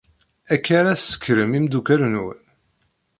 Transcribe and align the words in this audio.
Akka 0.53 0.71
ara 0.79 0.99
tsekkrem 0.99 1.51
imeddukal-nwen? 1.57 2.41